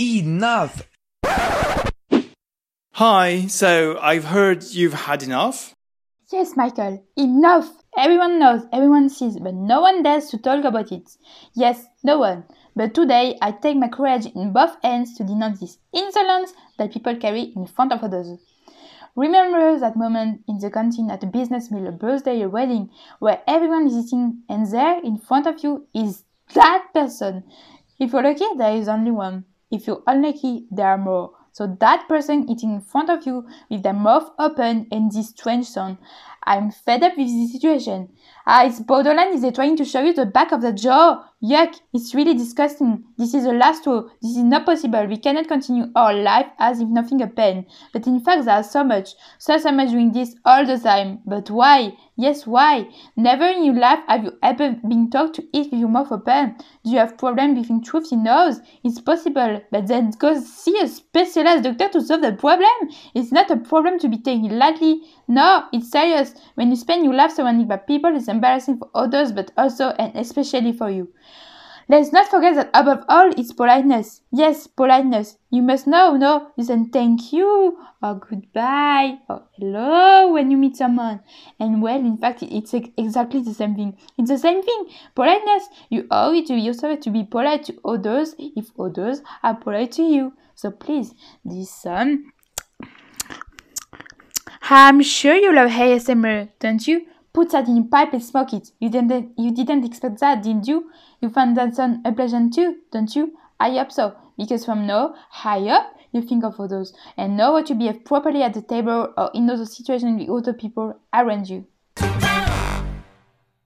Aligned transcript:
Enough! 0.00 0.88
Hi, 2.94 3.46
so 3.46 3.96
I've 4.02 4.24
heard 4.24 4.64
you've 4.64 4.92
had 4.92 5.22
enough? 5.22 5.72
Yes, 6.32 6.56
Michael, 6.56 7.06
enough! 7.16 7.70
Everyone 7.96 8.40
knows, 8.40 8.62
everyone 8.72 9.08
sees, 9.08 9.38
but 9.38 9.54
no 9.54 9.82
one 9.82 10.02
dares 10.02 10.30
to 10.30 10.38
talk 10.38 10.64
about 10.64 10.90
it. 10.90 11.08
Yes, 11.54 11.86
no 12.02 12.18
one. 12.18 12.42
But 12.74 12.92
today 12.92 13.38
I 13.40 13.52
take 13.52 13.76
my 13.76 13.86
courage 13.86 14.26
in 14.26 14.52
both 14.52 14.82
hands 14.82 15.16
to 15.16 15.22
denounce 15.22 15.60
this 15.60 15.78
insolence 15.92 16.54
that 16.76 16.92
people 16.92 17.14
carry 17.14 17.52
in 17.54 17.64
front 17.68 17.92
of 17.92 18.02
others. 18.02 18.36
Remember 19.14 19.78
that 19.78 19.96
moment 19.96 20.42
in 20.48 20.58
the 20.58 20.72
canteen 20.72 21.08
at 21.08 21.22
a 21.22 21.26
business 21.26 21.70
meal, 21.70 21.86
a 21.86 21.92
birthday, 21.92 22.42
a 22.42 22.48
wedding, 22.48 22.90
where 23.20 23.42
everyone 23.46 23.86
is 23.86 23.94
eating 23.94 24.42
and 24.48 24.68
there 24.72 25.00
in 25.04 25.18
front 25.18 25.46
of 25.46 25.62
you 25.62 25.86
is 25.94 26.24
that 26.54 26.88
person. 26.92 27.44
If 28.00 28.12
you're 28.12 28.24
lucky, 28.24 28.46
there 28.56 28.74
is 28.74 28.88
only 28.88 29.12
one. 29.12 29.44
If 29.70 29.86
you're 29.86 30.02
unlucky, 30.06 30.66
there 30.70 30.88
are 30.88 30.98
more. 30.98 31.32
So 31.52 31.76
that 31.80 32.08
person 32.08 32.48
eating 32.50 32.74
in 32.74 32.80
front 32.80 33.10
of 33.10 33.26
you 33.26 33.46
with 33.70 33.82
their 33.84 33.92
mouth 33.92 34.30
open 34.38 34.88
and 34.90 35.12
this 35.12 35.28
strange 35.28 35.66
sound. 35.66 35.98
I'm 36.46 36.70
fed 36.70 37.02
up 37.02 37.16
with 37.16 37.28
this 37.28 37.52
situation. 37.52 38.08
Ah, 38.46 38.64
it's 38.64 38.80
borderline 38.80 39.32
is 39.32 39.54
trying 39.54 39.76
to 39.76 39.84
show 39.84 40.02
you 40.02 40.12
the 40.12 40.26
back 40.26 40.52
of 40.52 40.60
the 40.60 40.72
jaw. 40.72 41.24
Yuck, 41.42 41.74
it's 41.92 42.14
really 42.14 42.34
disgusting. 42.34 43.04
This 43.18 43.34
is 43.34 43.44
the 43.44 43.52
last 43.52 43.86
row. 43.86 44.08
This 44.22 44.32
is 44.36 44.42
not 44.42 44.64
possible. 44.64 45.06
We 45.06 45.18
cannot 45.18 45.48
continue 45.48 45.86
our 45.94 46.14
life 46.14 46.46
as 46.58 46.80
if 46.80 46.88
nothing 46.88 47.18
happened. 47.18 47.66
But 47.92 48.06
in 48.06 48.20
fact, 48.20 48.44
there's 48.44 48.70
so 48.70 48.82
much, 48.82 49.10
so, 49.38 49.58
so 49.58 49.72
much 49.72 49.90
doing 49.90 50.12
this 50.12 50.36
all 50.44 50.64
the 50.64 50.78
time. 50.78 51.20
But 51.26 51.50
why? 51.50 51.96
Yes, 52.16 52.46
why? 52.46 52.88
Never 53.16 53.44
in 53.44 53.64
your 53.64 53.74
life 53.74 54.00
have 54.08 54.24
you 54.24 54.32
ever 54.42 54.76
been 54.88 55.10
taught 55.10 55.34
to 55.34 55.44
eat 55.52 55.70
with 55.70 55.80
your 55.80 55.88
mouth 55.88 56.12
open. 56.12 56.56
Do 56.84 56.90
you 56.90 56.98
have 56.98 57.18
problem 57.18 57.54
between 57.54 57.82
truth 57.82 58.12
in 58.12 58.24
nose? 58.24 58.60
It's 58.82 59.00
possible, 59.00 59.60
but 59.70 59.86
then 59.86 60.12
go 60.18 60.40
see 60.40 60.78
a 60.80 60.88
specialized 60.88 61.64
doctor 61.64 61.88
to 61.88 62.00
solve 62.00 62.22
the 62.22 62.32
problem. 62.32 62.70
It's 63.14 63.32
not 63.32 63.50
a 63.50 63.56
problem 63.56 63.98
to 63.98 64.08
be 64.08 64.18
taken 64.18 64.58
lightly. 64.58 65.02
No, 65.28 65.64
it's 65.72 65.90
serious. 65.90 66.33
When 66.54 66.70
you 66.70 66.76
spend 66.76 67.04
your 67.04 67.14
life 67.14 67.32
surrounded 67.32 67.68
by 67.68 67.76
people, 67.76 68.16
it's 68.16 68.28
embarrassing 68.28 68.78
for 68.78 68.90
others, 68.94 69.32
but 69.32 69.50
also 69.56 69.90
and 69.90 70.16
especially 70.16 70.72
for 70.72 70.90
you. 70.90 71.08
Let's 71.86 72.12
not 72.12 72.28
forget 72.28 72.54
that 72.54 72.70
above 72.72 73.04
all, 73.10 73.30
it's 73.36 73.52
politeness. 73.52 74.22
Yes, 74.32 74.66
politeness. 74.66 75.36
You 75.50 75.60
must 75.60 75.86
know, 75.86 76.16
no, 76.16 76.48
you 76.56 76.64
say 76.64 76.82
thank 76.90 77.30
you, 77.30 77.78
or 78.02 78.14
goodbye, 78.14 79.18
or 79.28 79.42
hello 79.58 80.32
when 80.32 80.50
you 80.50 80.56
meet 80.56 80.76
someone. 80.76 81.20
And 81.60 81.82
well, 81.82 82.00
in 82.00 82.16
fact, 82.16 82.42
it's 82.42 82.72
exactly 82.72 83.42
the 83.42 83.52
same 83.52 83.74
thing. 83.74 83.98
It's 84.16 84.30
the 84.30 84.38
same 84.38 84.62
thing. 84.62 84.86
Politeness. 85.14 85.68
You 85.90 86.06
owe 86.10 86.32
it 86.32 86.46
to 86.46 86.54
yourself 86.54 87.00
to 87.00 87.10
be 87.10 87.22
polite 87.22 87.64
to 87.64 87.74
others 87.84 88.34
if 88.38 88.70
others 88.80 89.20
are 89.42 89.54
polite 89.54 89.92
to 89.92 90.02
you. 90.02 90.32
So 90.54 90.70
please, 90.70 91.12
this 91.44 91.84
listen. 91.84 92.32
I'm 94.70 95.02
sure 95.02 95.34
you 95.34 95.54
love 95.54 95.72
ASMR, 95.72 96.48
don't 96.58 96.88
you? 96.88 97.06
Put 97.34 97.50
that 97.50 97.68
in 97.68 97.76
your 97.76 97.84
pipe 97.84 98.14
and 98.14 98.24
smoke 98.24 98.54
it. 98.54 98.70
You 98.80 98.88
didn't, 98.88 99.32
you 99.36 99.52
didn't 99.52 99.84
expect 99.84 100.20
that, 100.20 100.42
didn't 100.42 100.66
you? 100.66 100.90
You 101.20 101.28
find 101.28 101.54
that 101.58 101.76
sound 101.76 102.00
unpleasant 102.06 102.54
too, 102.54 102.76
don't 102.90 103.14
you? 103.14 103.36
I 103.60 103.72
hope 103.72 103.92
so, 103.92 104.16
because 104.38 104.64
from 104.64 104.86
now, 104.86 105.16
high 105.28 105.68
up, 105.68 105.94
you 106.12 106.22
think 106.22 106.44
of 106.44 106.58
others 106.58 106.94
and 107.18 107.36
know 107.36 107.56
how 107.56 107.62
to 107.62 107.74
behave 107.74 108.06
properly 108.06 108.42
at 108.42 108.54
the 108.54 108.62
table 108.62 109.12
or 109.18 109.30
in 109.34 109.50
other 109.50 109.66
situations 109.66 110.18
with 110.18 110.30
other 110.30 110.54
people 110.54 110.98
around 111.12 111.50
you. 111.50 111.66